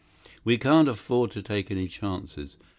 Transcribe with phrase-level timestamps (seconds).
[0.43, 2.57] We can't afford to take any chances.